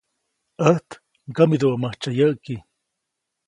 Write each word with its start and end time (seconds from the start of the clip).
ʼÄjt 0.65 0.89
mkämidubäʼmäjtsyä 1.29 2.11
yäʼki. 2.17 2.55